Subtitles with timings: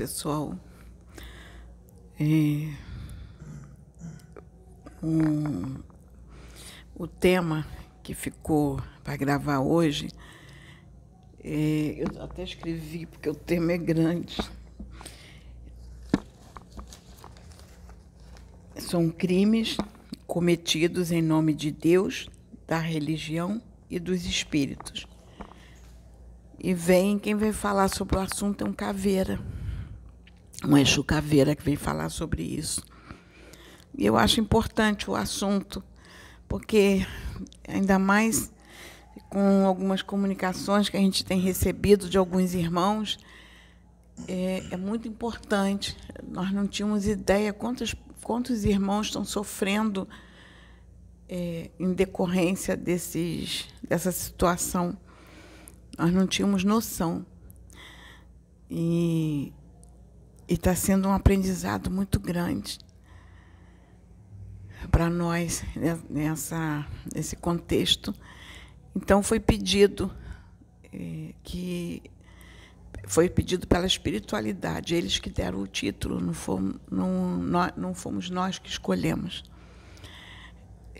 [0.00, 0.58] pessoal.
[2.18, 2.72] É,
[5.02, 5.76] um,
[6.94, 7.66] o tema
[8.02, 10.08] que ficou para gravar hoje,
[11.44, 14.38] é, eu até escrevi, porque o tema é grande.
[18.78, 19.76] São crimes
[20.26, 22.30] cometidos em nome de Deus,
[22.66, 23.60] da religião
[23.90, 25.06] e dos espíritos.
[26.58, 29.38] E vem, quem vem falar sobre o assunto é um caveira,
[30.66, 32.82] um Exu caveira que vem falar sobre isso.
[33.96, 35.82] E eu acho importante o assunto,
[36.48, 37.06] porque
[37.66, 38.52] ainda mais
[39.28, 43.18] com algumas comunicações que a gente tem recebido de alguns irmãos,
[44.28, 45.96] é, é muito importante.
[46.28, 50.08] Nós não tínhamos ideia quantos, quantos irmãos estão sofrendo
[51.28, 54.98] é, em decorrência desses, dessa situação.
[55.96, 57.24] Nós não tínhamos noção.
[58.68, 59.52] E
[60.54, 62.78] está sendo um aprendizado muito grande
[64.90, 65.62] para nós
[66.08, 68.14] nessa, nesse contexto.
[68.94, 70.12] Então foi pedido
[70.92, 72.02] é, que
[73.06, 77.38] foi pedido pela espiritualidade, eles que deram o título, não fomos, não,
[77.76, 79.44] não fomos nós que escolhemos.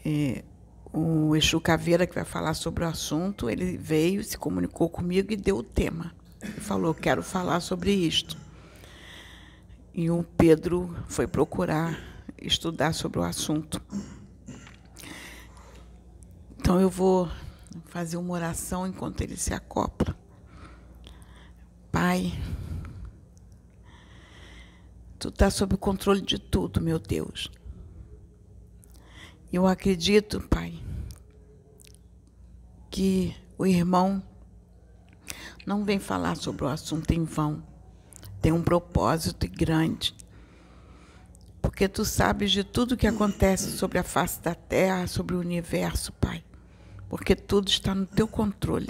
[0.04, 0.44] É,
[0.92, 5.36] o Exu Caveira, que vai falar sobre o assunto, ele veio, se comunicou comigo e
[5.36, 6.12] deu o tema.
[6.42, 8.36] Ele falou: Quero falar sobre isto.
[9.92, 11.98] E o Pedro foi procurar
[12.40, 13.82] estudar sobre o assunto.
[16.58, 17.28] Então eu vou
[17.86, 20.16] fazer uma oração enquanto ele se acopla.
[21.90, 22.32] Pai,
[25.18, 27.50] tu está sob o controle de tudo, meu Deus.
[29.52, 30.80] Eu acredito, Pai,
[32.88, 34.22] que o irmão
[35.66, 37.69] não vem falar sobre o assunto em vão.
[38.40, 40.14] Tem um propósito grande.
[41.60, 46.12] Porque tu sabes de tudo que acontece sobre a face da terra, sobre o universo,
[46.12, 46.42] Pai.
[47.08, 48.88] Porque tudo está no teu controle.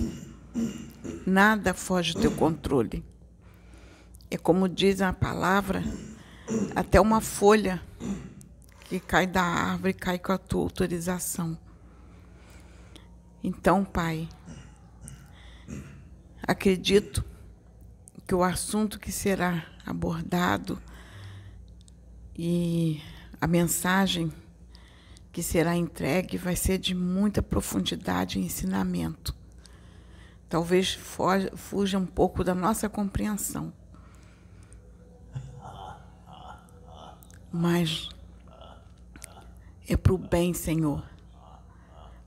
[1.27, 3.05] Nada foge do teu controle.
[4.31, 5.83] É como diz a palavra,
[6.75, 7.83] até uma folha
[8.85, 11.59] que cai da árvore, cai com a tua autorização.
[13.43, 14.29] Então, Pai,
[16.47, 17.25] acredito
[18.31, 20.81] que o assunto que será abordado
[22.39, 23.03] e
[23.41, 24.33] a mensagem
[25.33, 29.35] que será entregue vai ser de muita profundidade e ensinamento.
[30.49, 30.97] Talvez
[31.57, 33.73] fuja um pouco da nossa compreensão.
[37.51, 38.11] Mas
[39.89, 41.03] é para o bem, Senhor,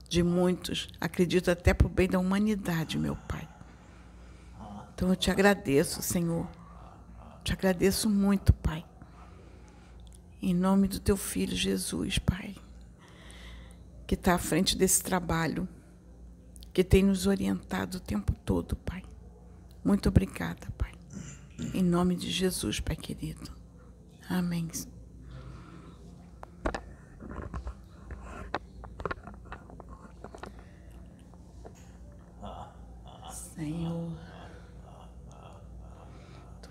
[0.06, 0.86] de muitos.
[1.00, 3.53] Acredito até para o bem da humanidade, meu Pai.
[4.94, 6.46] Então eu te agradeço, Senhor.
[7.42, 8.84] Te agradeço muito, Pai.
[10.40, 12.54] Em nome do teu filho Jesus, Pai,
[14.06, 15.68] que está à frente desse trabalho,
[16.72, 19.02] que tem nos orientado o tempo todo, Pai.
[19.84, 20.92] Muito obrigada, Pai.
[21.72, 23.50] Em nome de Jesus, Pai querido.
[24.28, 24.68] Amém.
[33.54, 34.16] Senhor,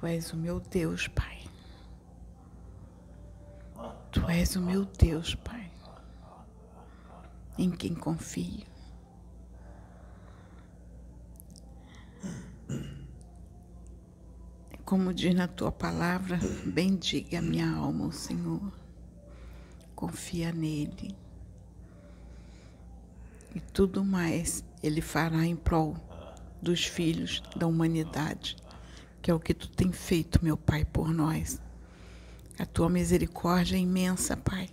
[0.03, 1.49] Tu és o meu Deus, Pai.
[4.11, 5.71] Tu és o meu Deus, Pai,
[7.57, 8.65] em quem confio.
[14.83, 18.73] Como diz na tua palavra, bendiga a minha alma, o Senhor.
[19.95, 21.15] Confia nele.
[23.55, 25.95] E tudo mais ele fará em prol
[26.61, 28.57] dos filhos da humanidade,
[29.23, 31.61] que é o que tu tem feito, meu Pai, por nós.
[32.59, 34.69] A tua misericórdia é imensa, Pai.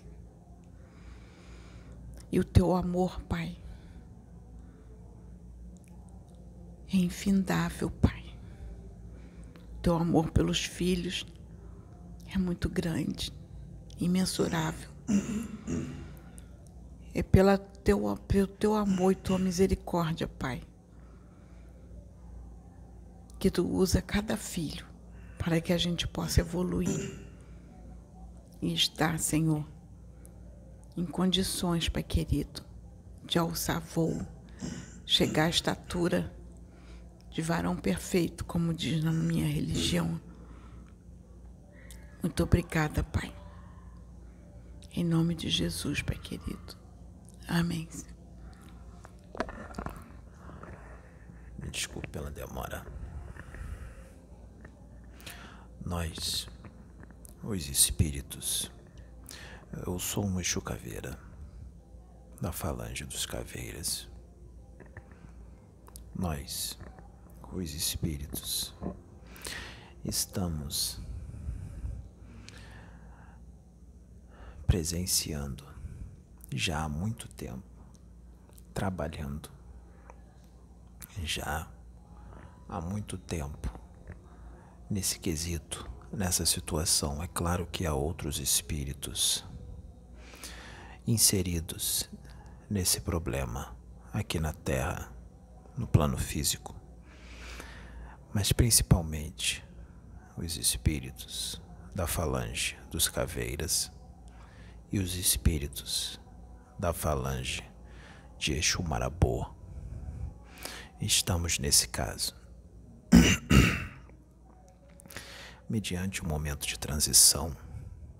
[2.32, 3.56] E o teu amor, Pai,
[6.92, 8.24] é infindável, Pai.
[9.76, 11.24] O teu amor pelos filhos
[12.34, 13.32] é muito grande,
[14.00, 14.90] imensurável.
[17.14, 20.60] É pela teu, pelo teu amor e tua misericórdia, Pai,
[23.40, 24.86] que tu usa cada filho
[25.38, 27.18] para que a gente possa evoluir
[28.60, 29.66] e estar, Senhor,
[30.94, 32.62] em condições, Pai querido,
[33.24, 34.20] de alçar voo,
[35.06, 36.30] chegar à estatura
[37.30, 40.20] de varão perfeito, como diz na minha religião.
[42.22, 43.34] Muito obrigada, Pai.
[44.92, 46.76] Em nome de Jesus, Pai querido.
[47.48, 47.88] Amém.
[51.70, 52.99] Desculpe pela demora.
[55.84, 56.46] Nós,
[57.42, 58.70] os espíritos,
[59.86, 61.18] eu sou um Exu Caveira,
[62.38, 64.06] da Falange dos Caveiras.
[66.14, 66.78] Nós,
[67.50, 68.74] os espíritos,
[70.04, 71.00] estamos
[74.66, 75.64] presenciando
[76.54, 77.64] já há muito tempo,
[78.74, 79.50] trabalhando
[81.24, 81.66] já
[82.68, 83.79] há muito tempo
[84.90, 87.22] nesse quesito, nessa situação.
[87.22, 89.44] É claro que há outros espíritos
[91.06, 92.10] inseridos
[92.68, 93.76] nesse problema
[94.12, 95.12] aqui na Terra,
[95.76, 96.74] no plano físico,
[98.34, 99.64] mas principalmente
[100.36, 101.62] os espíritos
[101.94, 103.90] da falange dos caveiras
[104.90, 106.20] e os espíritos
[106.78, 107.62] da falange
[108.38, 109.46] de Exu Marabô.
[111.00, 112.34] Estamos nesse caso.
[115.70, 117.56] Mediante um momento de transição,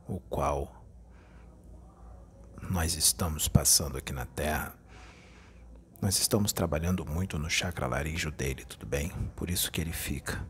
[0.06, 0.86] o qual
[2.70, 4.72] nós estamos passando aqui na Terra,
[6.00, 9.10] nós estamos trabalhando muito no chakra laríngeo dele, tudo bem?
[9.34, 10.46] Por isso que ele fica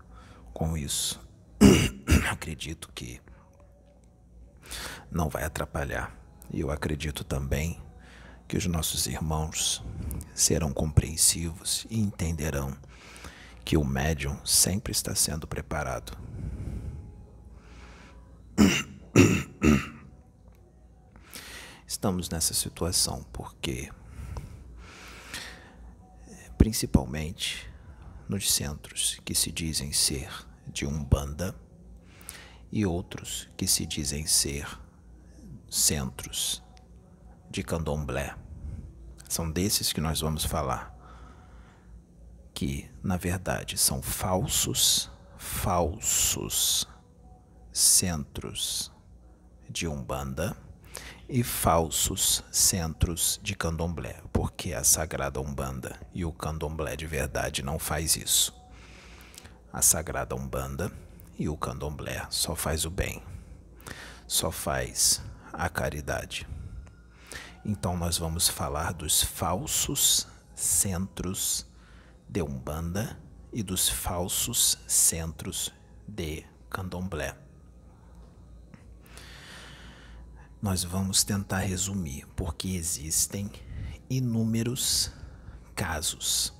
[0.52, 1.18] com isso.
[2.30, 3.18] Acredito que
[5.10, 6.14] não vai atrapalhar.
[6.52, 7.82] E eu acredito também
[8.46, 9.82] que os nossos irmãos
[10.34, 12.76] serão compreensivos e entenderão
[13.64, 16.12] que o médium sempre está sendo preparado.
[21.86, 23.90] Estamos nessa situação porque,
[26.56, 27.68] principalmente
[28.28, 30.30] nos centros que se dizem ser
[30.66, 31.54] de Umbanda
[32.70, 34.66] e outros que se dizem ser
[35.68, 36.62] centros
[37.50, 38.36] de candomblé.
[39.28, 40.96] São desses que nós vamos falar.
[42.54, 46.86] Que, na verdade, são falsos, falsos
[47.72, 48.92] centros
[49.70, 50.56] de Umbanda
[51.28, 57.78] e falsos centros de candomblé, porque a Sagrada Umbanda e o candomblé de verdade não
[57.78, 58.52] faz isso.
[59.72, 60.90] A Sagrada Umbanda
[61.38, 63.22] e o candomblé só faz o bem,
[64.26, 65.22] só faz
[65.52, 66.46] a caridade.
[67.64, 71.64] Então nós vamos falar dos falsos centros
[72.28, 73.16] de Umbanda
[73.52, 75.72] e dos falsos centros
[76.06, 77.49] de Candomblé.
[80.62, 83.50] Nós vamos tentar resumir, porque existem
[84.10, 85.10] inúmeros
[85.74, 86.52] casos.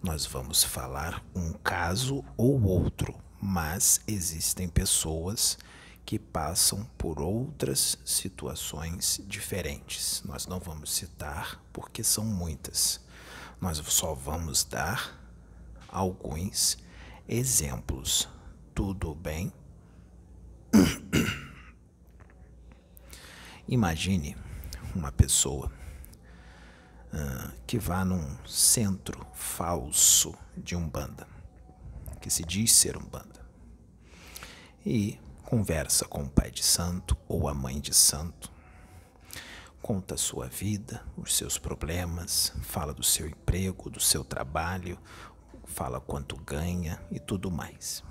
[0.00, 5.58] Nós vamos falar um caso ou outro, mas existem pessoas
[6.06, 10.22] que passam por outras situações diferentes.
[10.24, 13.00] Nós não vamos citar porque são muitas.
[13.60, 15.20] Nós só vamos dar
[15.88, 16.78] alguns
[17.28, 18.28] exemplos.
[18.72, 19.52] Tudo bem?
[23.68, 24.36] Imagine
[24.94, 25.72] uma pessoa
[27.12, 31.26] uh, que vá num centro falso de Umbanda,
[32.20, 33.44] que se diz ser Umbanda,
[34.84, 38.50] e Conversa com o pai de santo ou a mãe de santo.
[39.82, 44.98] Conta a sua vida, os seus problemas, fala do seu emprego, do seu trabalho,
[45.66, 48.02] fala quanto ganha e tudo mais.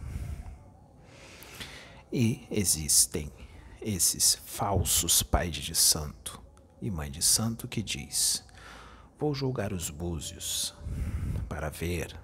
[2.12, 3.34] E existem
[3.84, 6.42] esses falsos pais de santo
[6.82, 8.44] e mãe de santo que diz:
[9.20, 10.74] Vou julgar os búzios
[11.48, 12.20] para ver.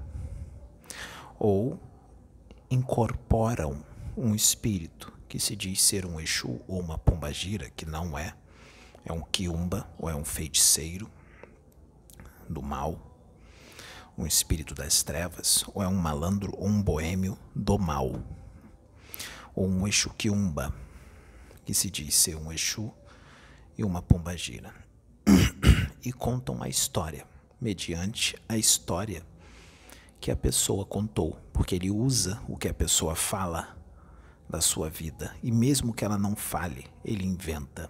[1.38, 1.80] Ou
[2.70, 3.84] incorporam
[4.16, 8.34] um espírito que se diz ser um Exu ou uma pombagira, que não é,
[9.06, 11.10] é um quiumba ou é um feiticeiro
[12.50, 13.00] do mal,
[14.18, 18.22] um espírito das trevas, ou é um malandro ou um boêmio do mal,
[19.56, 20.74] ou um Exu quiumba,
[21.70, 22.92] que se diz ser um Exu
[23.78, 24.74] e uma pombagira.
[26.04, 27.28] e contam a história,
[27.62, 29.24] mediante a história
[30.20, 33.78] que a pessoa contou, porque ele usa o que a pessoa fala
[34.50, 35.36] da sua vida.
[35.44, 37.88] E mesmo que ela não fale, ele inventa.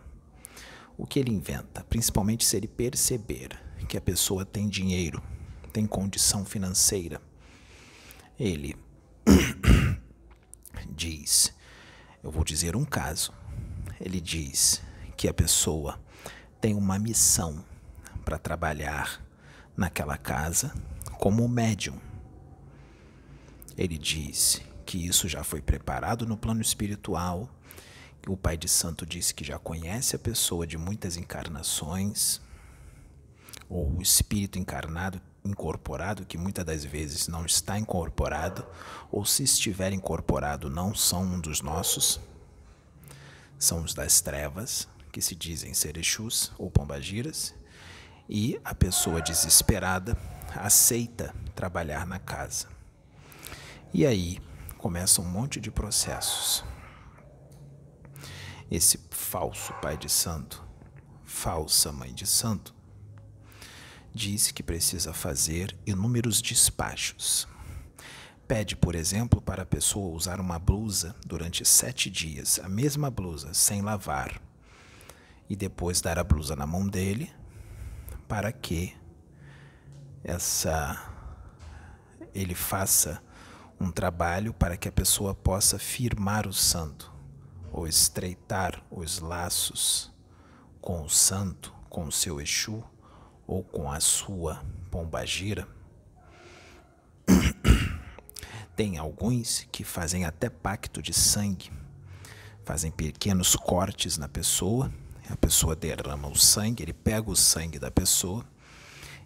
[0.97, 1.81] O que ele inventa?
[1.85, 3.57] Principalmente se ele perceber
[3.87, 5.23] que a pessoa tem dinheiro,
[5.71, 7.21] tem condição financeira.
[8.37, 8.75] Ele
[10.91, 11.53] diz:
[12.21, 13.38] Eu vou dizer um caso.
[13.99, 14.81] Ele diz
[15.17, 15.99] que a pessoa
[16.61, 17.63] tem uma missão
[18.23, 19.21] para trabalhar
[19.75, 20.73] naquela casa
[21.19, 21.97] como médium.
[23.77, 27.49] Ele diz que isso já foi preparado no plano espiritual.
[28.27, 32.41] O Pai de Santo disse que já conhece a pessoa de muitas encarnações,
[33.69, 38.65] ou o espírito encarnado incorporado, que muitas das vezes não está incorporado,
[39.11, 42.19] ou se estiver incorporado, não são um dos nossos,
[43.59, 45.97] são os das trevas, que se dizem ser
[46.57, 47.53] ou Pombagiras,
[48.29, 50.17] e a pessoa desesperada
[50.55, 52.67] aceita trabalhar na casa.
[53.93, 54.39] E aí
[54.77, 56.63] começa um monte de processos.
[58.71, 60.63] Esse falso pai de santo,
[61.25, 62.73] falsa mãe de santo,
[64.13, 67.47] disse que precisa fazer inúmeros despachos.
[68.49, 73.53] Pede, por exemplo, para a pessoa usar uma blusa durante sete dias, a mesma blusa,
[73.53, 74.41] sem lavar,
[75.47, 77.31] e depois dar a blusa na mão dele,
[78.27, 78.97] para que
[80.23, 80.99] essa
[82.33, 83.21] ele faça
[83.79, 87.13] um trabalho para que a pessoa possa firmar o santo
[87.71, 90.11] ou estreitar os laços
[90.81, 92.83] com o santo, com o seu Exu
[93.45, 95.67] ou com a sua pombagira.
[98.79, 101.69] Tem alguns que fazem até pacto de sangue,
[102.63, 104.89] fazem pequenos cortes na pessoa,
[105.29, 108.41] a pessoa derrama o sangue, ele pega o sangue da pessoa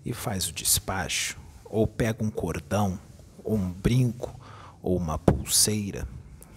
[0.03, 3.00] e faz o despacho, ou pega um cordão,
[3.43, 4.36] ou um brinco,
[4.81, 6.07] ou uma pulseira.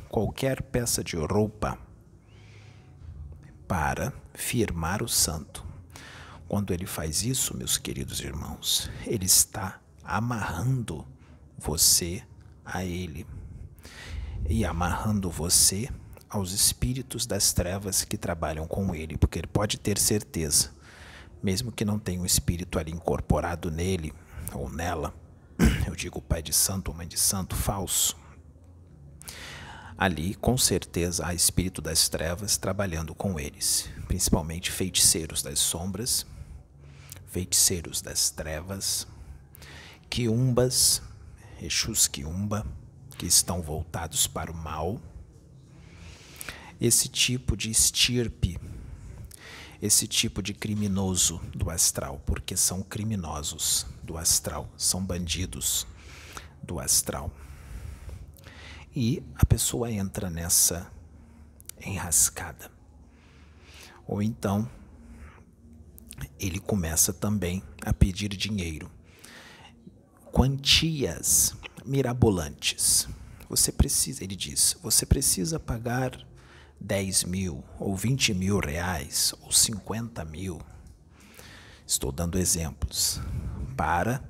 [0.08, 1.78] Qualquer peça de roupa
[3.68, 5.62] para firmar o santo.
[6.48, 11.06] Quando ele faz isso, meus queridos irmãos, ele está amarrando
[11.58, 12.24] você
[12.66, 13.26] a ele
[14.48, 15.88] e amarrando você
[16.28, 20.70] aos espíritos das trevas que trabalham com ele, porque ele pode ter certeza,
[21.42, 24.12] mesmo que não tenha um espírito ali incorporado nele
[24.52, 25.14] ou nela,
[25.86, 28.16] eu digo pai de santo ou mãe de santo falso,
[29.98, 36.26] Ali, com certeza, há espírito das trevas trabalhando com eles, principalmente feiticeiros das sombras,
[37.26, 39.06] feiticeiros das trevas,
[40.10, 41.00] quiumbas,
[41.60, 42.66] Exus quiumba,
[43.16, 45.00] que estão voltados para o mal.
[46.80, 48.58] Esse tipo de estirpe,
[49.80, 55.86] esse tipo de criminoso do astral, porque são criminosos do astral, são bandidos
[56.62, 57.30] do astral.
[58.94, 60.90] E a pessoa entra nessa
[61.80, 62.70] enrascada.
[64.06, 64.68] Ou então
[66.38, 68.90] ele começa também a pedir dinheiro.
[70.36, 73.08] Quantias mirabolantes.
[73.48, 76.12] Você precisa, ele diz, você precisa pagar
[76.78, 80.60] 10 mil ou 20 mil reais ou 50 mil.
[81.86, 83.18] Estou dando exemplos.
[83.78, 84.22] Para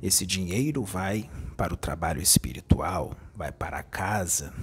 [0.00, 4.54] esse dinheiro vai para o trabalho espiritual, vai para a casa,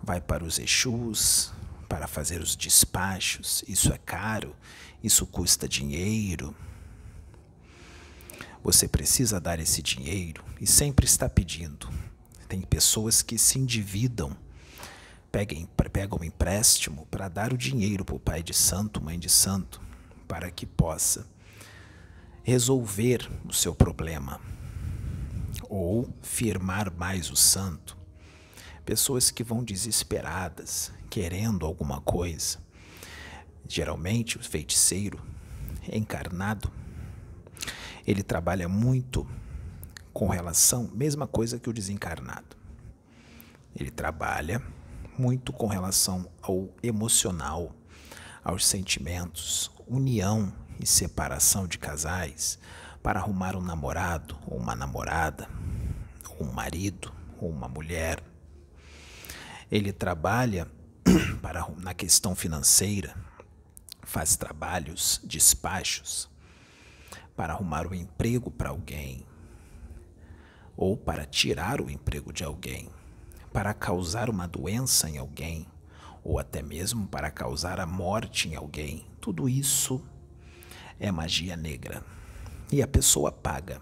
[0.00, 1.52] vai para os Exus,
[1.88, 3.64] para fazer os despachos.
[3.66, 4.54] Isso é caro,
[5.02, 6.54] isso custa dinheiro.
[8.62, 11.88] Você precisa dar esse dinheiro e sempre está pedindo.
[12.48, 14.36] Tem pessoas que se endividam,
[15.30, 19.80] pegam, um empréstimo para dar o dinheiro para o pai de santo, mãe de santo,
[20.28, 21.26] para que possa
[22.44, 24.40] resolver o seu problema
[25.68, 27.96] ou firmar mais o santo
[28.84, 32.58] pessoas que vão desesperadas, querendo alguma coisa.
[33.68, 35.22] Geralmente, o feiticeiro
[35.90, 36.70] encarnado,
[38.06, 39.26] ele trabalha muito
[40.12, 42.56] com relação, mesma coisa que o desencarnado.
[43.74, 44.62] Ele trabalha
[45.18, 47.74] muito com relação ao emocional,
[48.44, 52.58] aos sentimentos, união e separação de casais,
[53.02, 55.48] para arrumar um namorado ou uma namorada,
[56.38, 58.22] ou um marido ou uma mulher
[59.72, 60.68] ele trabalha
[61.40, 63.16] para, na questão financeira,
[64.02, 66.28] faz trabalhos, despachos
[67.36, 69.26] para arrumar um emprego para alguém
[70.76, 72.88] ou para tirar o emprego de alguém,
[73.52, 75.66] para causar uma doença em alguém
[76.24, 79.06] ou até mesmo para causar a morte em alguém.
[79.20, 80.02] Tudo isso
[80.98, 82.04] é magia negra.
[82.70, 83.80] E a pessoa paga.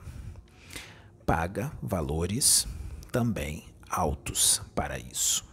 [1.26, 2.66] Paga valores
[3.12, 5.45] também altos para isso.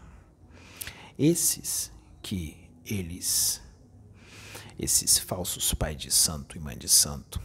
[1.19, 3.61] Esses que eles,
[4.79, 7.41] esses falsos pais de santo e mãe de santo,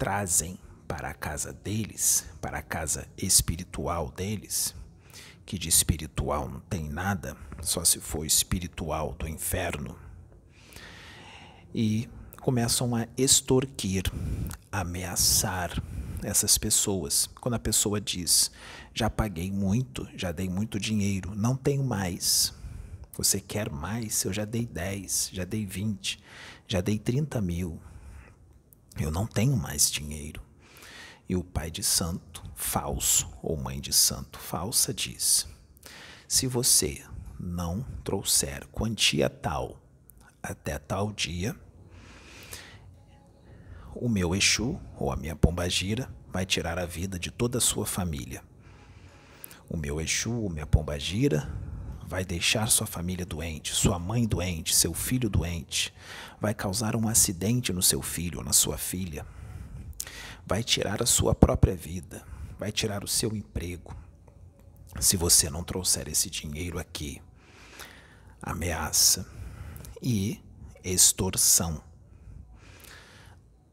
[0.00, 4.74] trazem para a casa deles, para a casa espiritual deles,
[5.44, 9.94] que de espiritual não tem nada, só se for espiritual do inferno,
[11.74, 12.08] e
[12.40, 14.04] começam a extorquir,
[14.72, 15.70] ameaçar
[16.22, 17.28] essas pessoas.
[17.38, 18.50] Quando a pessoa diz:
[18.94, 22.54] Já paguei muito, já dei muito dinheiro, não tenho mais.
[23.18, 24.24] Você quer mais?
[24.24, 26.18] Eu já dei 10, já dei 20,
[26.66, 27.78] já dei 30 mil.
[28.98, 30.42] Eu não tenho mais dinheiro.
[31.28, 35.46] E o pai de santo falso ou mãe de santo falsa diz:
[36.26, 37.04] Se você
[37.38, 39.80] não trouxer quantia tal
[40.42, 41.54] até tal dia,
[43.94, 47.86] o meu Exu ou a minha pombagira vai tirar a vida de toda a sua
[47.86, 48.42] família.
[49.68, 51.48] O meu Exu, minha pombagira,
[52.10, 55.94] vai deixar sua família doente, sua mãe doente, seu filho doente,
[56.40, 59.24] vai causar um acidente no seu filho ou na sua filha,
[60.44, 62.26] vai tirar a sua própria vida,
[62.58, 63.96] vai tirar o seu emprego.
[64.98, 67.22] Se você não trouxer esse dinheiro aqui,
[68.42, 69.24] ameaça
[70.02, 70.42] e
[70.82, 71.80] extorsão.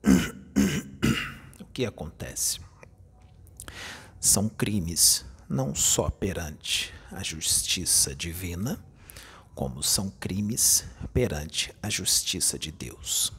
[1.60, 2.60] o que acontece?
[4.20, 8.84] São crimes não só perante a justiça divina,
[9.56, 13.32] como são crimes perante a justiça de Deus.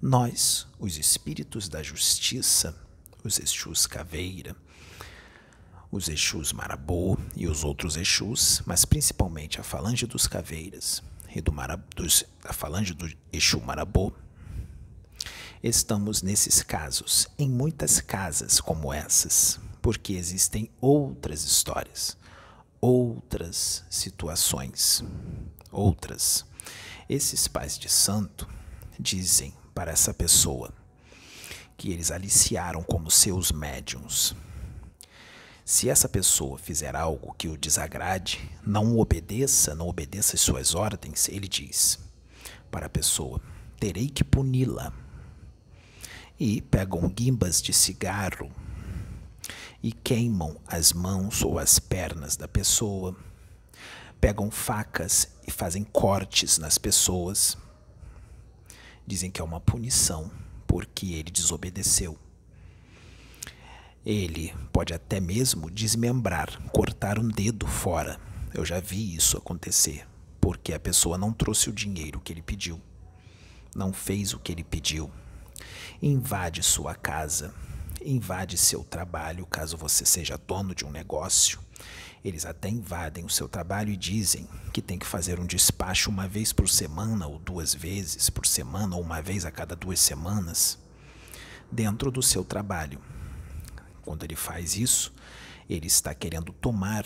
[0.00, 2.74] Nós, os espíritos da justiça,
[3.22, 4.56] os Exus Caveira,
[5.90, 11.02] os Exus Marabô e os outros Exus, mas principalmente a falange dos Caveiras
[11.34, 14.12] e do Marab, dos, a falange do Exu Marabô,
[15.62, 22.16] estamos nesses casos, em muitas casas como essas, porque existem outras histórias,
[22.80, 25.02] outras situações,
[25.70, 26.44] outras.
[27.08, 28.48] Esses pais de santo
[28.98, 30.72] dizem para essa pessoa
[31.76, 34.34] que eles aliciaram como seus médiums.
[35.64, 41.28] Se essa pessoa fizer algo que o desagrade, não obedeça, não obedeça às suas ordens,
[41.28, 41.98] ele diz
[42.70, 43.40] para a pessoa:
[43.78, 44.92] terei que puni-la.
[46.38, 48.50] E pegam guimbas de cigarro
[49.82, 53.16] e queimam as mãos ou as pernas da pessoa,
[54.20, 57.56] pegam facas e fazem cortes nas pessoas.
[59.06, 60.30] Dizem que é uma punição
[60.66, 62.18] porque ele desobedeceu.
[64.04, 68.18] Ele pode até mesmo desmembrar, cortar um dedo fora.
[68.54, 70.06] Eu já vi isso acontecer,
[70.40, 72.80] porque a pessoa não trouxe o dinheiro que ele pediu,
[73.74, 75.10] não fez o que ele pediu,
[76.02, 77.54] invade sua casa
[78.04, 81.60] invade seu trabalho, caso você seja dono de um negócio.
[82.24, 86.28] Eles até invadem o seu trabalho e dizem que tem que fazer um despacho uma
[86.28, 90.78] vez por semana ou duas vezes por semana ou uma vez a cada duas semanas
[91.72, 93.00] dentro do seu trabalho.
[94.02, 95.14] Quando ele faz isso,
[95.68, 97.04] ele está querendo tomar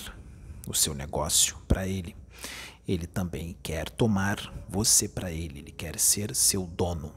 [0.67, 2.17] o seu negócio para ele.
[2.87, 7.15] Ele também quer tomar você para ele, ele quer ser seu dono.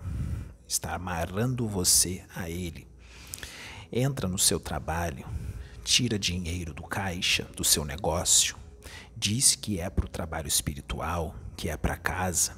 [0.67, 2.86] Está amarrando você a ele
[3.91, 5.25] entra no seu trabalho,
[5.83, 8.55] tira dinheiro do caixa do seu negócio,
[9.15, 12.55] diz que é para o trabalho espiritual, que é para casa,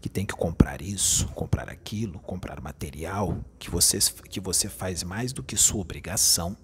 [0.00, 5.32] que tem que comprar isso, comprar aquilo, comprar material, que você, que você faz mais
[5.32, 6.56] do que sua obrigação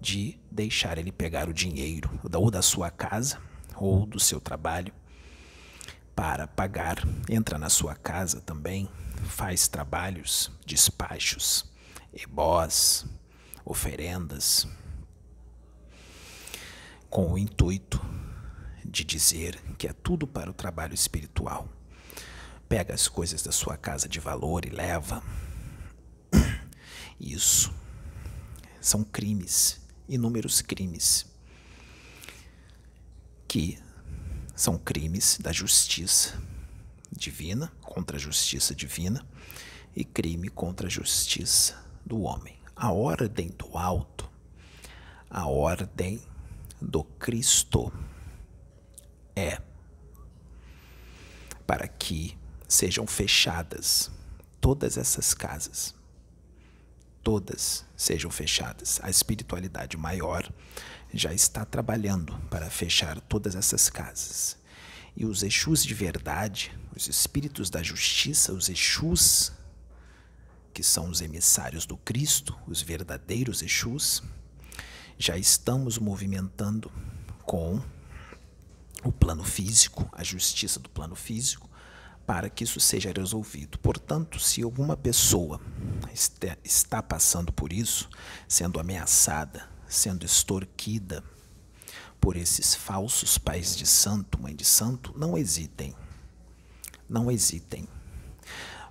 [0.00, 3.38] de deixar ele pegar o dinheiro ou da sua casa
[3.76, 4.92] ou do seu trabalho
[6.14, 6.98] para pagar.
[7.28, 8.88] Entra na sua casa também,
[9.24, 11.73] faz trabalhos, despachos
[12.14, 13.04] ebós,
[13.64, 14.68] oferendas,
[17.10, 18.00] com o intuito
[18.84, 21.68] de dizer que é tudo para o trabalho espiritual.
[22.68, 25.22] Pega as coisas da sua casa de valor e leva.
[27.18, 27.74] Isso
[28.80, 31.26] são crimes, inúmeros crimes,
[33.48, 33.78] que
[34.54, 36.40] são crimes da justiça
[37.10, 39.26] divina contra a justiça divina
[39.94, 42.56] e crime contra a justiça do homem.
[42.76, 44.28] A ordem do alto,
[45.30, 46.20] a ordem
[46.80, 47.92] do Cristo
[49.34, 49.60] é
[51.66, 52.36] para que
[52.68, 54.10] sejam fechadas
[54.60, 55.94] todas essas casas.
[57.22, 59.00] Todas sejam fechadas.
[59.02, 60.50] A espiritualidade maior
[61.12, 64.58] já está trabalhando para fechar todas essas casas.
[65.16, 69.52] E os Exus de verdade, os espíritos da justiça, os Exus
[70.74, 74.24] que são os emissários do Cristo, os verdadeiros Exus,
[75.16, 76.90] já estamos movimentando
[77.44, 77.80] com
[79.04, 81.70] o plano físico, a justiça do plano físico,
[82.26, 83.78] para que isso seja resolvido.
[83.78, 85.60] Portanto, se alguma pessoa
[86.64, 88.08] está passando por isso,
[88.48, 91.22] sendo ameaçada, sendo extorquida
[92.20, 95.94] por esses falsos pais de santo, mãe de santo, não hesitem.
[97.08, 97.86] Não hesitem.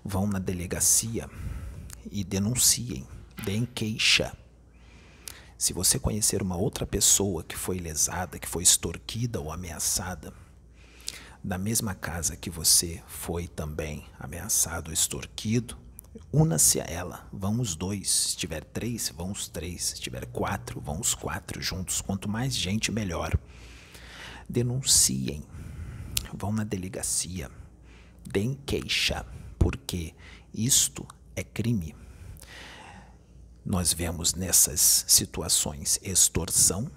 [0.05, 1.29] Vão na delegacia
[2.11, 3.07] e denunciem,
[3.43, 4.35] deem queixa.
[5.57, 10.33] Se você conhecer uma outra pessoa que foi lesada, que foi extorquida ou ameaçada,
[11.43, 15.77] da mesma casa que você foi também ameaçado ou extorquido,
[16.31, 18.09] Una-se a ela, vão os dois.
[18.09, 19.83] Se tiver três, vão os três.
[19.83, 22.01] Se tiver quatro, vão os quatro juntos.
[22.01, 23.37] Quanto mais gente, melhor.
[24.47, 25.43] Denunciem,
[26.33, 27.49] vão na delegacia,
[28.23, 29.25] deem queixa,
[29.57, 30.13] porque
[30.53, 31.95] isto é crime.
[33.65, 36.91] Nós vemos nessas situações extorsão,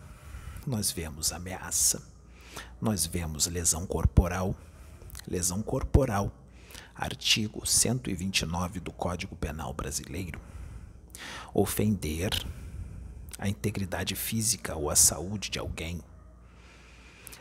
[0.66, 2.03] nós vemos ameaça,
[2.81, 4.55] nós vemos lesão corporal.
[5.27, 6.31] Lesão corporal,
[6.94, 10.40] artigo 129 do Código Penal Brasileiro.
[11.53, 12.31] Ofender
[13.38, 16.01] a integridade física ou a saúde de alguém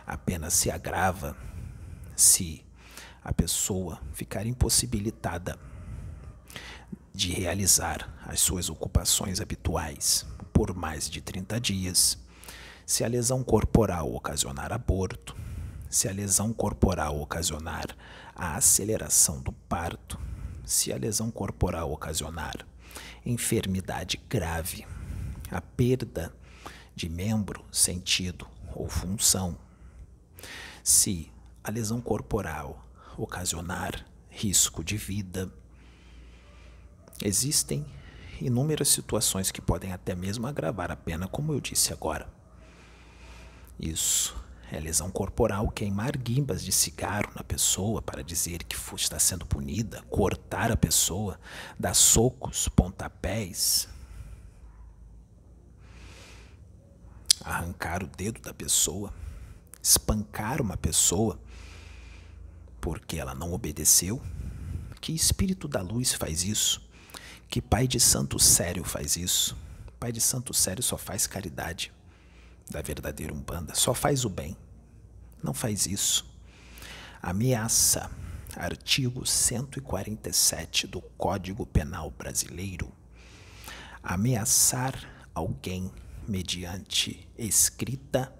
[0.05, 1.35] apenas se agrava
[2.15, 2.63] se
[3.23, 5.59] a pessoa ficar impossibilitada
[7.15, 12.17] de realizar as suas ocupações habituais por mais de 30 dias,
[12.85, 15.35] se a lesão corporal ocasionar aborto,
[15.89, 17.85] se a lesão corporal ocasionar
[18.35, 20.19] a aceleração do parto,
[20.65, 22.67] se a lesão corporal ocasionar
[23.25, 24.85] enfermidade grave,
[25.49, 26.35] a perda
[26.95, 29.57] de membro, sentido ou função,
[30.83, 31.31] se
[31.63, 32.85] a lesão corporal
[33.17, 35.51] ocasionar risco de vida,
[37.23, 37.85] Existem
[38.41, 42.27] inúmeras situações que podem até mesmo agravar a pena, como eu disse agora.
[43.79, 44.35] Isso
[44.71, 50.01] é lesão corporal, queimar guimbas de cigarro na pessoa para dizer que está sendo punida,
[50.09, 51.39] cortar a pessoa,
[51.79, 53.87] dar socos, pontapés,
[57.43, 59.13] arrancar o dedo da pessoa,
[59.81, 61.39] espancar uma pessoa
[62.81, 64.21] porque ela não obedeceu.
[65.01, 66.84] Que espírito da luz faz isso?
[67.49, 69.55] Que pai de santo sério faz isso?
[69.99, 71.91] Pai de santo sério só faz caridade
[72.69, 74.57] da verdadeira Umbanda, só faz o bem.
[75.41, 76.25] Não faz isso.
[77.21, 78.09] Ameaça,
[78.55, 82.91] artigo 147 do Código Penal Brasileiro.
[84.03, 84.93] Ameaçar
[85.33, 85.91] alguém
[86.27, 88.33] mediante escrita,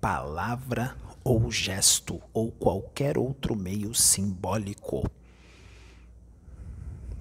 [0.00, 5.08] palavra ou gesto ou qualquer outro meio simbólico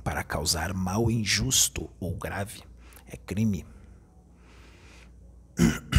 [0.04, 2.64] para causar mal injusto ou grave
[3.08, 3.66] é crime.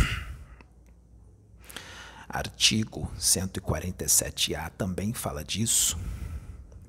[2.29, 5.99] Artigo 147-A também fala disso.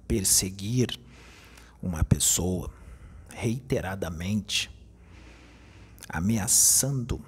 [0.08, 1.00] Perseguir
[1.82, 2.72] uma pessoa
[3.30, 4.70] reiteradamente,
[6.08, 7.24] ameaçando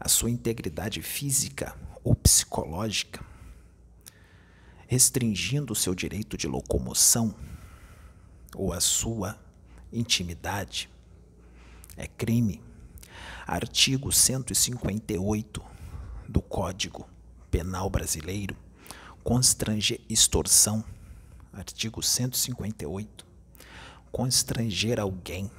[0.00, 3.24] a sua integridade física ou psicológica,
[4.88, 7.32] restringindo seu direito de locomoção
[8.54, 9.38] ou a sua
[9.92, 10.88] intimidade
[11.96, 12.62] é crime.
[13.46, 15.62] Artigo 158
[16.28, 17.08] do Código
[17.50, 18.56] Penal Brasileiro
[19.22, 20.84] constranger extorsão.
[21.52, 23.26] Artigo 158.
[24.10, 25.50] Constranger alguém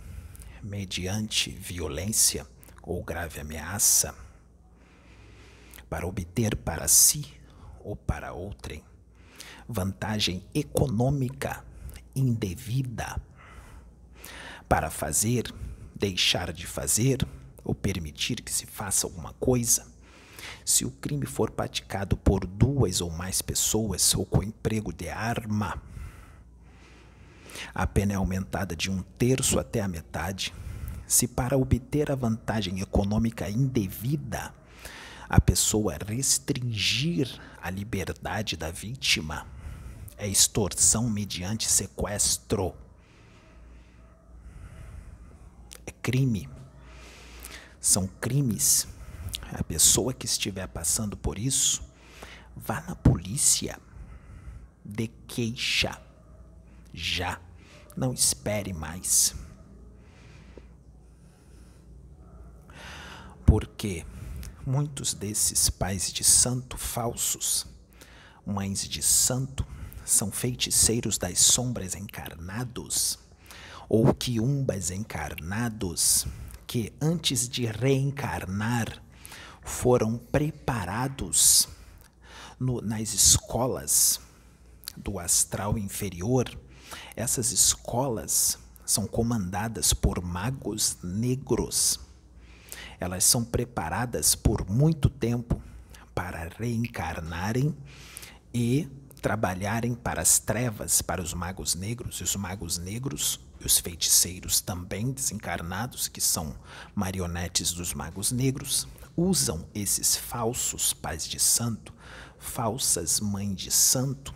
[0.62, 2.48] mediante violência
[2.82, 4.16] ou grave ameaça
[5.90, 7.26] para obter para si
[7.84, 8.84] ou para outrem
[9.68, 11.64] vantagem econômica
[12.16, 13.22] indevida
[14.68, 15.54] para fazer,
[15.96, 17.26] deixar de fazer
[17.64, 19.88] ou permitir que se faça alguma coisa,
[20.66, 25.82] se o crime for praticado por duas ou mais pessoas ou com emprego de arma,
[27.74, 30.54] a pena é aumentada de um terço até a metade.
[31.08, 34.54] Se para obter a vantagem econômica indevida,
[35.30, 37.30] a pessoa restringir
[37.62, 39.46] a liberdade da vítima,
[40.24, 42.74] é extorsão mediante sequestro.
[45.86, 46.50] É crime.
[47.82, 48.88] São crimes.
[49.52, 51.84] A pessoa que estiver passando por isso,
[52.56, 53.78] vá na polícia.
[54.86, 56.02] De queixa.
[56.94, 57.42] Já.
[57.96, 59.36] Não espere mais.
[63.46, 64.06] Porque
[64.66, 67.68] muitos desses pais de santo falsos,
[68.46, 69.68] mães de santo,
[70.06, 73.20] são feiticeiros das sombras encarnados,
[73.88, 76.26] ou quiumbas encarnados,
[76.66, 79.02] que antes de reencarnar
[79.62, 81.68] foram preparados
[82.60, 84.20] no, nas escolas
[84.96, 86.50] do astral inferior.
[87.16, 92.00] Essas escolas são comandadas por magos negros.
[93.00, 95.62] Elas são preparadas por muito tempo
[96.14, 97.76] para reencarnarem
[98.54, 98.88] e
[99.24, 104.60] trabalharem para as trevas, para os magos negros, e os magos negros e os feiticeiros
[104.60, 106.54] também desencarnados, que são
[106.94, 111.94] marionetes dos magos negros, usam esses falsos pais de santo,
[112.38, 114.36] falsas mães de santo,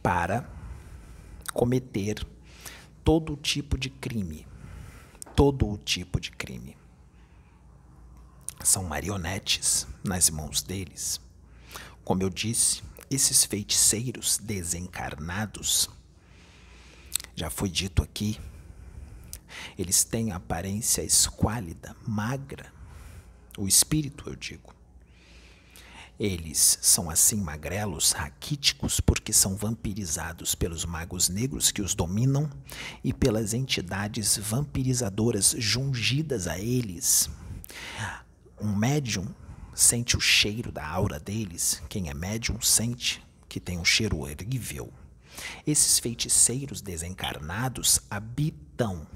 [0.00, 0.48] para
[1.52, 2.24] cometer
[3.02, 4.46] todo tipo de crime.
[5.34, 6.76] Todo tipo de crime.
[8.62, 11.20] São marionetes nas mãos deles.
[12.08, 15.90] Como eu disse, esses feiticeiros desencarnados,
[17.36, 18.40] já foi dito aqui,
[19.78, 22.72] eles têm aparência esquálida, magra,
[23.58, 24.74] o espírito, eu digo.
[26.18, 32.48] Eles são assim magrelos, raquíticos, porque são vampirizados pelos magos negros que os dominam
[33.04, 37.28] e pelas entidades vampirizadoras jungidas a eles.
[38.58, 39.28] Um médium
[39.78, 41.80] sente o cheiro da aura deles.
[41.88, 44.92] Quem é médium sente que tem um cheiro horrível.
[45.64, 49.06] Esses feiticeiros desencarnados habitam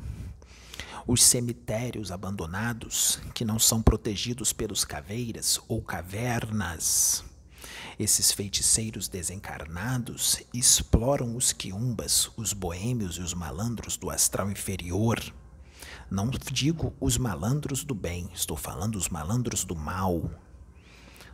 [1.04, 7.24] os cemitérios abandonados que não são protegidos pelos caveiras ou cavernas.
[7.98, 15.20] Esses feiticeiros desencarnados exploram os quiumbas, os boêmios e os malandros do astral inferior
[16.12, 20.30] não digo os malandros do bem, estou falando os malandros do mal,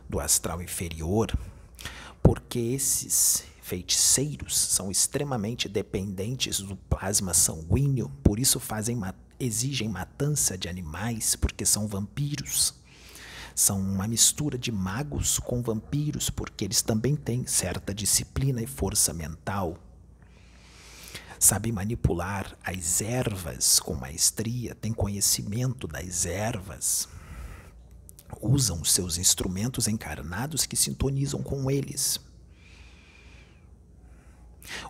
[0.09, 1.31] do astral inferior,
[2.21, 8.99] porque esses feiticeiros são extremamente dependentes do plasma sanguíneo, por isso fazem
[9.39, 12.73] exigem matança de animais, porque são vampiros.
[13.55, 19.13] São uma mistura de magos com vampiros, porque eles também têm certa disciplina e força
[19.13, 19.77] mental
[21.39, 27.07] sabe manipular as ervas com maestria, tem conhecimento das ervas,
[28.41, 32.19] usam seus instrumentos encarnados que sintonizam com eles.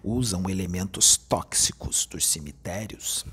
[0.04, 3.26] Usam elementos tóxicos dos cemitérios.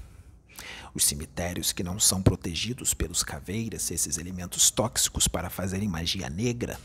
[0.95, 6.79] Os cemitérios que não são protegidos pelos caveiras, esses elementos tóxicos para fazerem magia negra,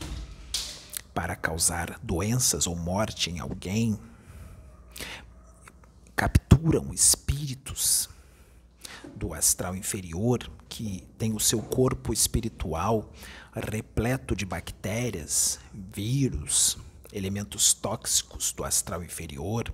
[1.14, 3.98] para causar doenças ou morte em alguém,
[6.14, 8.08] capturam espíritos
[9.16, 13.12] do astral inferior que tem o seu corpo espiritual
[13.54, 16.78] repleto de bactérias, vírus,
[17.12, 19.70] elementos tóxicos do astral inferior,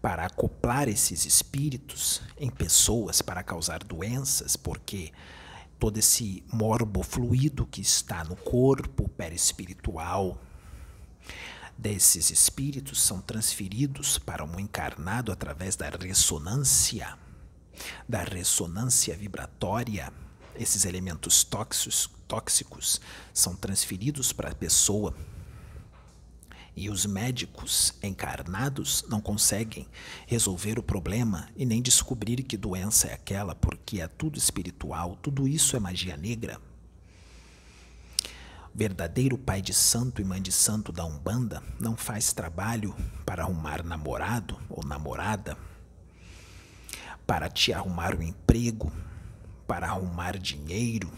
[0.00, 5.10] para acoplar esses espíritos em pessoas para causar doenças, porque
[5.76, 10.40] todo esse morbo fluido que está no corpo perispiritual
[11.76, 17.18] desses espíritos são transferidos para um encarnado através da ressonância,
[18.08, 20.12] da ressonância vibratória.
[20.54, 23.00] Esses elementos tóxicos, tóxicos
[23.32, 25.14] são transferidos para a pessoa.
[26.74, 29.86] E os médicos encarnados não conseguem
[30.26, 35.46] resolver o problema e nem descobrir que doença é aquela, porque é tudo espiritual, tudo
[35.46, 36.58] isso é magia negra
[38.74, 43.84] verdadeiro pai de santo e mãe de santo da Umbanda não faz trabalho para arrumar
[43.84, 45.56] namorado ou namorada,
[47.26, 48.92] para te arrumar um emprego,
[49.66, 51.10] para arrumar dinheiro,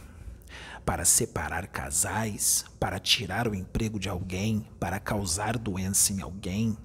[0.84, 6.76] para separar casais, para tirar o emprego de alguém, para causar doença em alguém.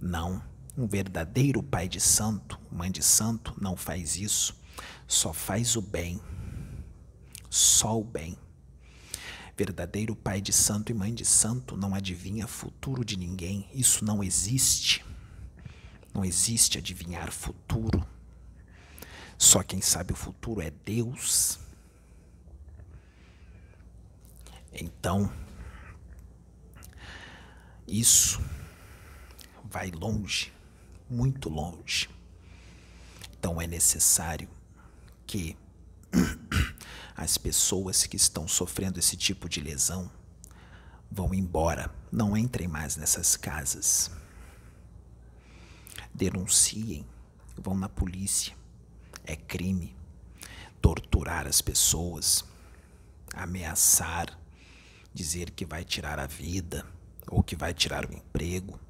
[0.00, 0.42] Não,
[0.76, 4.56] um verdadeiro pai de santo, mãe de santo, não faz isso.
[5.06, 6.20] Só faz o bem.
[7.50, 8.36] Só o bem.
[9.56, 13.68] Verdadeiro pai de santo e mãe de santo não adivinha futuro de ninguém.
[13.74, 15.04] Isso não existe.
[16.14, 18.06] Não existe adivinhar futuro.
[19.38, 21.60] Só quem sabe o futuro é Deus.
[24.72, 25.32] Então,
[27.86, 28.42] isso
[29.64, 30.52] vai longe,
[31.08, 32.10] muito longe.
[33.38, 34.48] Então é necessário
[35.24, 35.56] que
[37.16, 40.10] as pessoas que estão sofrendo esse tipo de lesão
[41.10, 44.10] vão embora, não entrem mais nessas casas.
[46.12, 47.06] Denunciem,
[47.56, 48.57] vão na polícia.
[49.28, 49.94] É crime
[50.80, 52.42] torturar as pessoas,
[53.34, 54.38] ameaçar,
[55.12, 56.86] dizer que vai tirar a vida
[57.26, 58.80] ou que vai tirar o emprego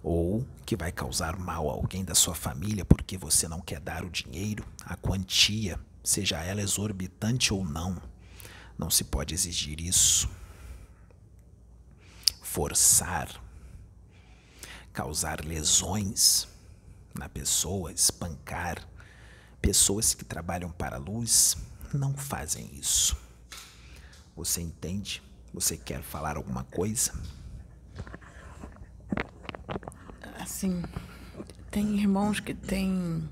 [0.00, 4.04] ou que vai causar mal a alguém da sua família porque você não quer dar
[4.04, 8.00] o dinheiro, a quantia seja ela exorbitante ou não.
[8.78, 10.30] Não se pode exigir isso.
[12.40, 13.28] Forçar,
[14.92, 16.46] causar lesões
[17.12, 18.88] na pessoa, espancar.
[19.62, 21.56] Pessoas que trabalham para a luz
[21.94, 23.16] não fazem isso.
[24.36, 25.22] Você entende?
[25.54, 27.12] Você quer falar alguma coisa?
[30.38, 30.82] Assim,
[31.70, 33.28] tem irmãos que têm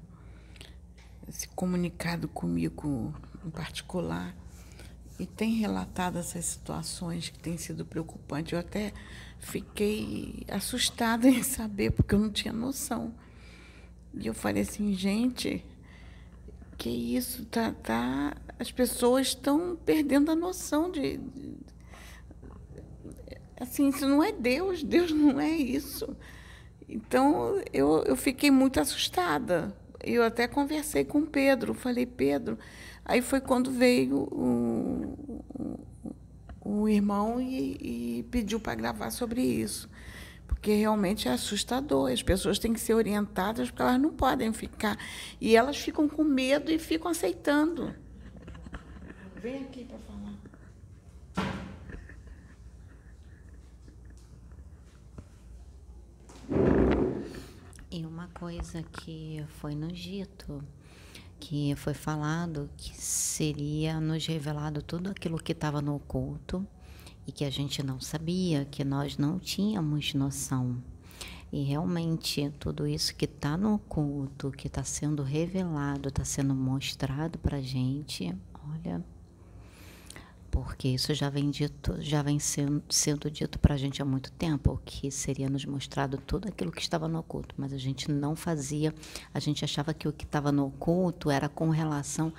[1.29, 3.15] se comunicado comigo
[3.45, 4.35] em particular
[5.19, 8.53] e tem relatado essas situações que têm sido preocupantes.
[8.53, 8.93] Eu até
[9.39, 13.15] fiquei assustada em saber, porque eu não tinha noção
[14.15, 15.65] E eu falei assim, gente,
[16.81, 21.57] que isso, tá, tá, as pessoas estão perdendo a noção de, de,
[23.61, 26.17] assim, isso não é Deus, Deus não é isso.
[26.89, 29.77] Então eu, eu fiquei muito assustada.
[30.03, 32.59] Eu até conversei com Pedro, falei, Pedro,
[33.05, 35.81] aí foi quando veio o, o,
[36.65, 39.87] o irmão e, e pediu para gravar sobre isso
[40.61, 42.13] porque realmente é assustador.
[42.13, 44.99] As pessoas têm que ser orientadas porque elas não podem ficar.
[45.41, 47.95] E elas ficam com medo e ficam aceitando.
[49.37, 50.35] Vem aqui para falar.
[57.91, 60.63] E uma coisa que foi nos dito,
[61.41, 66.67] que foi falado que seria nos revelado tudo aquilo que estava no oculto
[67.27, 70.83] e que a gente não sabia, que nós não tínhamos noção.
[71.53, 77.39] E realmente tudo isso que está no culto, que está sendo revelado, está sendo mostrado
[77.39, 78.35] para a gente,
[78.69, 79.05] olha,
[80.51, 84.33] porque isso já vem dito, já vem sendo, sendo dito para a gente há muito
[84.33, 88.35] tempo, que seria nos mostrado tudo aquilo que estava no oculto, mas a gente não
[88.35, 88.95] fazia,
[89.33, 92.33] a gente achava que o que estava no oculto era com relação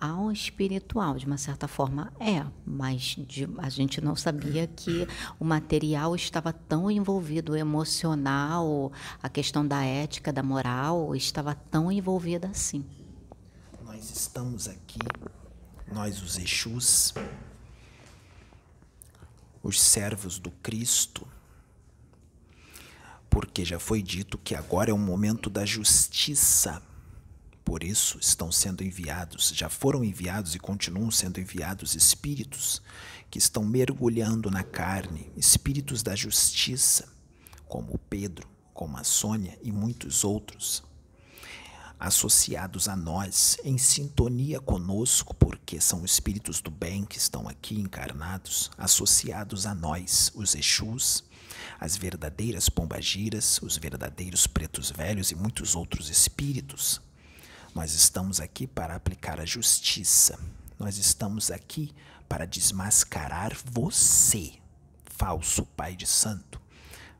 [0.00, 5.06] ao espiritual, de uma certa forma é, mas de, a gente não sabia que
[5.38, 11.92] o material estava tão envolvido, o emocional, a questão da ética, da moral, estava tão
[11.92, 12.84] envolvida assim.
[13.84, 15.00] Nós estamos aqui,
[15.92, 17.12] nós os Exus,
[19.68, 21.26] os servos do Cristo,
[23.28, 26.82] porque já foi dito que agora é o momento da justiça.
[27.64, 32.80] Por isso estão sendo enviados, já foram enviados e continuam sendo enviados espíritos
[33.30, 37.12] que estão mergulhando na carne, espíritos da justiça,
[37.66, 40.87] como Pedro, como a Sônia e muitos outros
[41.98, 48.70] associados a nós, em sintonia conosco, porque são espíritos do bem que estão aqui encarnados,
[48.78, 51.24] associados a nós, os Exus,
[51.80, 57.00] as verdadeiras pombagiras, os verdadeiros pretos velhos e muitos outros espíritos.
[57.74, 60.38] Nós estamos aqui para aplicar a justiça.
[60.78, 61.92] Nós estamos aqui
[62.28, 64.52] para desmascarar você,
[65.04, 66.60] falso pai de santo,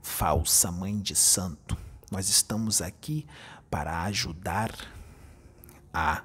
[0.02, 1.76] falsa mãe de santo.
[2.10, 3.26] Nós estamos aqui
[3.70, 4.70] para ajudar
[5.92, 6.24] a,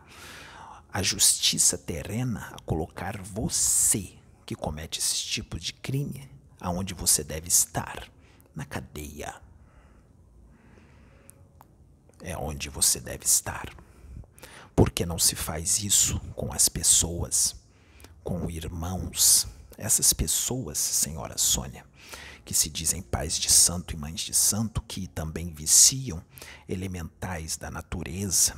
[0.92, 4.14] a justiça terrena a colocar você
[4.46, 6.30] que comete esse tipo de crime
[6.60, 8.10] aonde você deve estar
[8.56, 9.36] na cadeia.
[12.22, 13.70] É onde você deve estar.
[14.76, 17.56] Por que não se faz isso com as pessoas,
[18.24, 19.48] com irmãos?
[19.78, 21.86] Essas pessoas, senhora Sônia,
[22.46, 26.24] que se dizem pais de santo e mães de santo, que também viciam
[26.68, 28.56] elementais da natureza,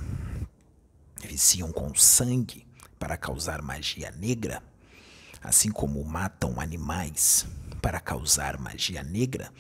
[1.22, 2.66] viciam com sangue
[2.98, 4.64] para causar magia negra,
[5.42, 7.46] assim como matam animais
[7.82, 9.52] para causar magia negra.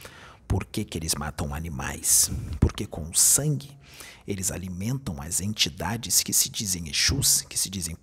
[0.47, 2.31] Por que, que eles matam animais?
[2.59, 3.77] Porque com sangue
[4.27, 7.95] eles alimentam as entidades que se dizem Exus, que se dizem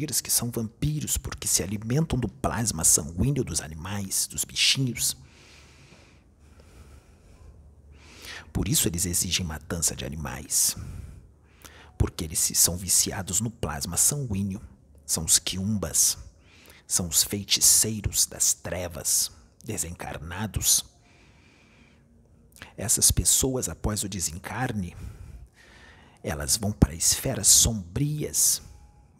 [0.00, 5.16] pombagiras, que são vampiros porque se alimentam do plasma sanguíneo dos animais, dos bichinhos.
[8.52, 10.76] Por isso eles exigem matança de animais.
[11.98, 14.60] Porque eles são viciados no plasma sanguíneo.
[15.06, 16.18] São os quiumbas.
[16.86, 19.30] São os feiticeiros das trevas,
[19.64, 20.84] desencarnados.
[22.76, 24.96] Essas pessoas, após o desencarne,
[26.22, 28.62] elas vão para esferas sombrias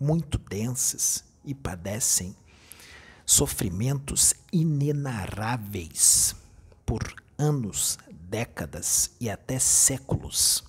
[0.00, 2.34] muito densas e padecem
[3.26, 6.34] sofrimentos inenarráveis
[6.84, 10.64] por anos, décadas e até séculos.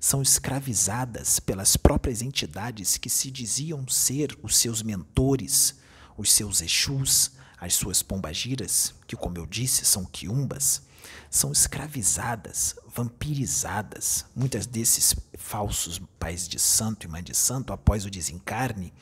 [0.00, 5.76] São escravizadas pelas próprias entidades que se diziam ser os seus mentores,
[6.16, 10.82] os seus Exus, as suas pombagiras, que, como eu disse, são quiumbas,
[11.30, 14.24] são escravizadas, vampirizadas.
[14.34, 18.92] Muitas desses falsos pais de santo e mãe de santo, após o desencarne,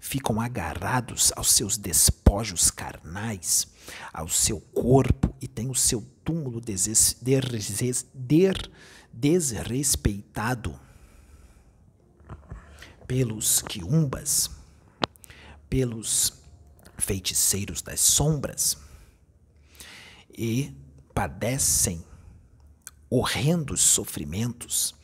[0.00, 3.68] ficam agarrados aos seus despojos carnais,
[4.12, 6.60] ao seu corpo e têm o seu túmulo
[9.12, 10.78] desrespeitado
[13.06, 14.50] pelos quiumbas,
[15.70, 16.32] pelos
[16.98, 18.76] feiticeiros das sombras
[20.36, 20.74] e
[21.14, 22.04] padecem
[23.08, 24.94] horrendos sofrimentos,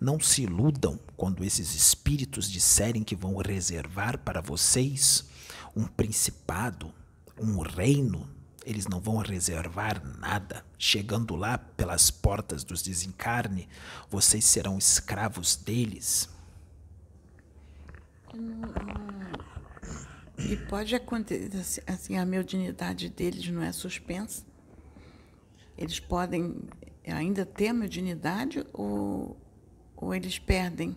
[0.00, 5.24] não se iludam quando esses espíritos disserem que vão reservar para vocês
[5.74, 6.92] um principado,
[7.38, 8.28] um reino
[8.68, 10.62] eles não vão reservar nada.
[10.78, 13.66] Chegando lá pelas portas dos desencarne,
[14.10, 16.28] vocês serão escravos deles.
[20.38, 24.44] E pode acontecer, assim, a mediunidade deles não é suspensa?
[25.74, 26.60] Eles podem
[27.16, 29.36] ainda ter a mediunidade ou,
[29.96, 30.96] ou eles perdem?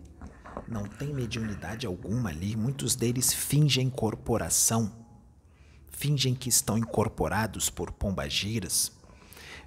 [0.68, 2.56] Não tem mediunidade alguma ali.
[2.56, 4.92] Muitos deles fingem incorporação,
[5.92, 8.92] fingem que estão incorporados por pombagiras,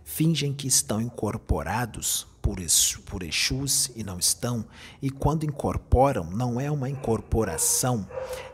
[0.04, 2.58] fingem que estão incorporados por,
[3.06, 4.66] por Exus e não estão,
[5.00, 8.06] e quando incorporam, não é uma incorporação,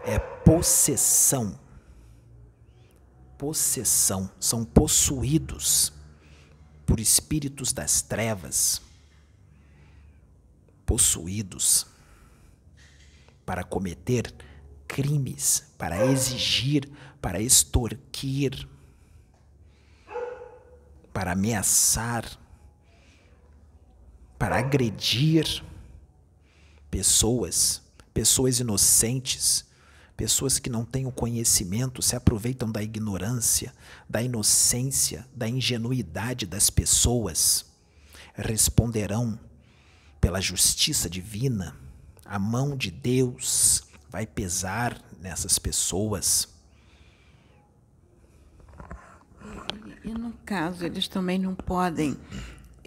[0.04, 1.58] é possessão.
[3.36, 5.92] Possessão, são possuídos
[6.90, 8.82] por espíritos das trevas,
[10.84, 11.86] possuídos
[13.46, 14.34] para cometer
[14.88, 18.68] crimes, para exigir, para extorquir,
[21.12, 22.24] para ameaçar,
[24.36, 25.62] para agredir
[26.90, 27.82] pessoas,
[28.12, 29.64] pessoas inocentes,
[30.20, 33.72] pessoas que não têm o conhecimento, se aproveitam da ignorância,
[34.06, 37.64] da inocência, da ingenuidade das pessoas,
[38.34, 39.40] responderão
[40.20, 41.74] pela justiça divina
[42.30, 46.48] a mão de Deus vai pesar nessas pessoas.
[50.04, 52.16] E, no caso, eles também não podem,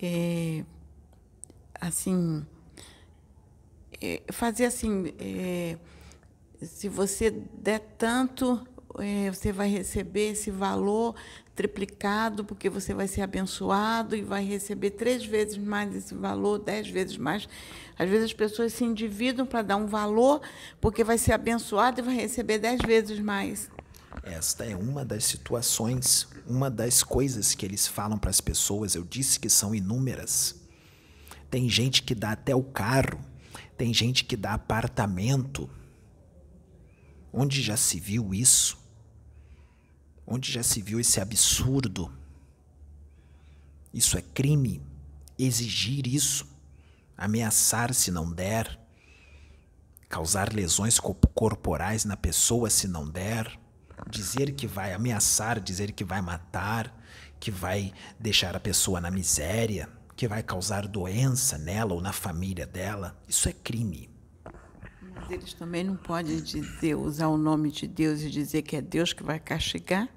[0.02, 0.64] é,
[1.82, 2.46] assim,
[4.00, 5.78] é, fazer assim, é,
[6.66, 8.66] se você der tanto,
[9.00, 11.16] é, você vai receber esse valor
[11.56, 16.90] triplicado, porque você vai ser abençoado e vai receber três vezes mais esse valor, dez
[16.90, 17.48] vezes mais.
[17.98, 20.42] Às vezes as pessoas se endividam para dar um valor,
[20.82, 23.70] porque vai ser abençoado e vai receber dez vezes mais.
[24.24, 28.96] Esta é uma das situações, uma das coisas que eles falam para as pessoas.
[28.96, 30.56] Eu disse que são inúmeras.
[31.50, 33.20] Tem gente que dá até o carro,
[33.78, 35.70] tem gente que dá apartamento.
[37.36, 38.78] Onde já se viu isso?
[40.26, 42.14] Onde já se viu esse absurdo?
[43.92, 44.80] Isso é crime.
[45.38, 46.46] Exigir isso,
[47.18, 48.80] ameaçar se não der,
[50.08, 53.60] causar lesões corporais na pessoa se não der,
[54.08, 56.96] dizer que vai ameaçar, dizer que vai matar,
[57.40, 62.68] que vai deixar a pessoa na miséria, que vai causar doença nela ou na família
[62.68, 64.13] dela, isso é crime.
[65.24, 68.82] Mas eles também não podem dizer, usar o nome de Deus e dizer que é
[68.82, 70.10] Deus que vai castigar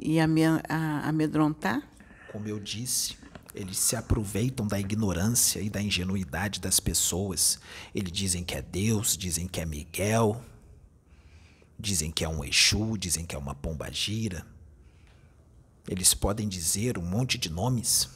[0.00, 1.86] e amedrontar?
[2.30, 3.18] Como eu disse,
[3.54, 7.60] eles se aproveitam da ignorância e da ingenuidade das pessoas.
[7.94, 10.42] Eles dizem que é Deus, dizem que é Miguel,
[11.78, 14.46] dizem que é um Exu, dizem que é uma pombagira.
[15.86, 18.08] Eles podem dizer um monte de nomes.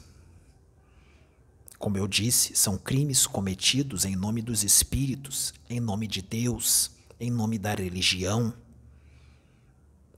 [1.79, 7.31] Como eu disse, são crimes cometidos em nome dos espíritos, em nome de Deus, em
[7.31, 8.55] nome da religião.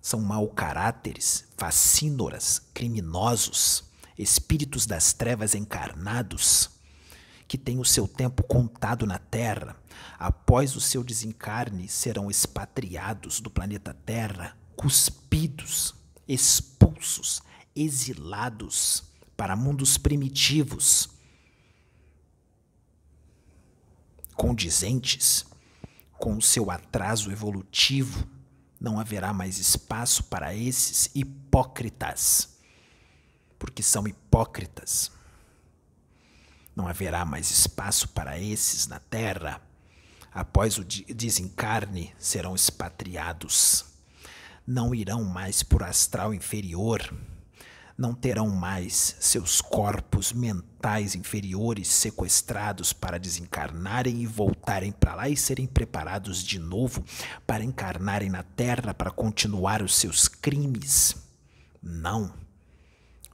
[0.01, 3.85] São mau caráteres, facínoras, criminosos,
[4.17, 6.71] espíritos das trevas encarnados,
[7.49, 9.77] que têm o seu tempo contado na Terra.
[10.17, 15.95] Após o seu desencarne, serão expatriados do planeta Terra, cuspidos,
[16.27, 17.43] expulsos,
[17.75, 19.03] exilados
[19.37, 21.18] para mundos primitivos
[24.39, 25.45] condizentes
[26.12, 28.24] com o seu atraso evolutivo,
[28.80, 32.57] não haverá mais espaço para esses hipócritas,
[33.59, 35.11] porque são hipócritas.
[36.74, 39.61] Não haverá mais espaço para esses na terra.
[40.32, 43.86] Após o desencarne, serão expatriados.
[44.64, 47.12] Não irão mais por astral inferior
[47.99, 55.37] não terão mais seus corpos mentais inferiores sequestrados para desencarnarem e voltarem para lá e
[55.37, 57.05] serem preparados de novo
[57.45, 61.17] para encarnarem na Terra para continuar os seus crimes.
[61.83, 62.33] Não.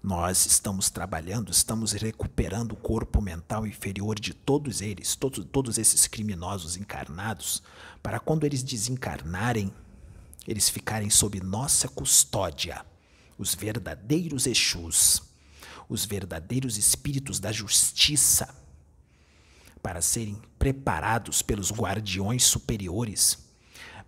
[0.03, 6.07] Nós estamos trabalhando, estamos recuperando o corpo mental inferior de todos eles, todos, todos esses
[6.07, 7.63] criminosos encarnados,
[8.03, 9.73] para quando eles desencarnarem,
[10.47, 12.85] eles ficarem sob nossa custódia
[13.39, 15.23] os verdadeiros Exus,
[15.89, 18.55] os verdadeiros espíritos da justiça,
[19.83, 23.39] para serem preparados pelos guardiões superiores,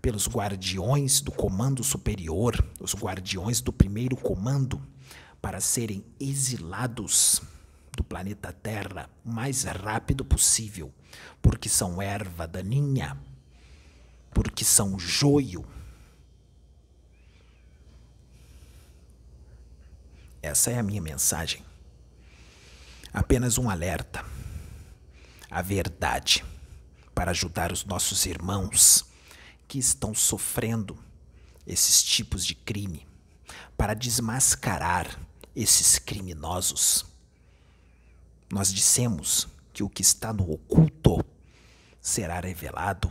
[0.00, 4.80] pelos guardiões do comando superior, os guardiões do primeiro comando,
[5.42, 7.42] para serem exilados
[7.96, 10.92] do planeta Terra o mais rápido possível,
[11.42, 13.16] porque são erva daninha,
[14.32, 15.64] porque são joio
[20.46, 21.64] Essa é a minha mensagem.
[23.12, 24.24] Apenas um alerta.
[25.50, 26.44] A verdade
[27.16, 29.06] para ajudar os nossos irmãos
[29.66, 30.98] que estão sofrendo
[31.66, 33.06] esses tipos de crime,
[33.74, 35.18] para desmascarar
[35.54, 37.06] esses criminosos.
[38.52, 41.24] Nós dissemos que o que está no oculto
[42.00, 43.10] será revelado.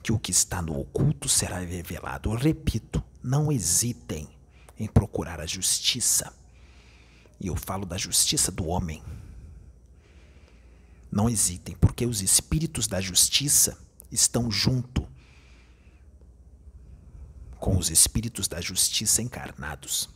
[0.00, 2.30] Que o que está no oculto será revelado.
[2.30, 4.28] Eu repito, não hesitem
[4.78, 6.32] em procurar a justiça.
[7.38, 9.02] E eu falo da justiça do homem.
[11.10, 13.78] Não hesitem, porque os espíritos da justiça
[14.10, 15.08] estão junto
[17.58, 20.08] com os espíritos da justiça encarnados.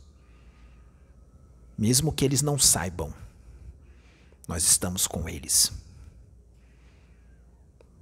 [1.77, 3.13] Mesmo que eles não saibam,
[4.47, 5.71] nós estamos com eles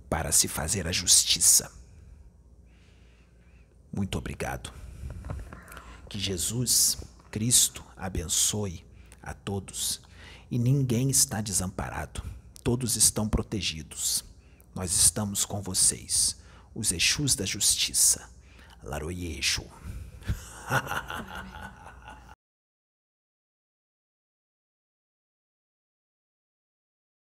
[0.09, 1.71] para se fazer a justiça.
[3.91, 4.82] Muito obrigado.
[6.13, 6.99] Que Jesus,
[7.31, 8.85] Cristo, abençoe
[9.19, 9.99] a todos
[10.51, 12.21] e ninguém está desamparado.
[12.63, 14.23] Todos estão protegidos.
[14.75, 16.37] Nós estamos com vocês,
[16.75, 18.29] os Exus da Justiça.
[18.83, 19.65] Laroyeixo.